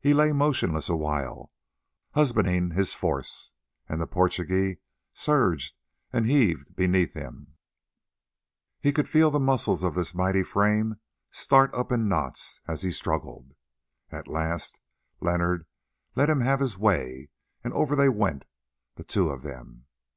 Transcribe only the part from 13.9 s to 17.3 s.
At last Leonard let him have his way,